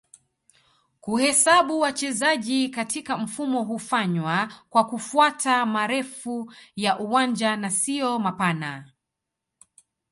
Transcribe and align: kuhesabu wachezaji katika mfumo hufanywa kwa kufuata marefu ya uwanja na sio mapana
kuhesabu 1.01 1.79
wachezaji 1.79 2.69
katika 2.69 3.17
mfumo 3.17 3.63
hufanywa 3.63 4.53
kwa 4.69 4.85
kufuata 4.85 5.65
marefu 5.65 6.53
ya 6.75 6.99
uwanja 6.99 7.55
na 7.55 7.69
sio 7.71 8.19
mapana 8.19 8.91